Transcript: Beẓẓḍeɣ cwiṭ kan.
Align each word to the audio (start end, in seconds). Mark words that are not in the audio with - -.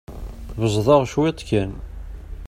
Beẓẓḍeɣ 0.59 1.01
cwiṭ 1.11 1.39
kan. 1.49 1.71